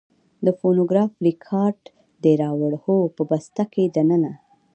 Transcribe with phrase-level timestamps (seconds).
[0.45, 1.81] د فونوګراف رېکارډ
[2.23, 4.31] دې راوړ؟ هو، په بسته کې دننه.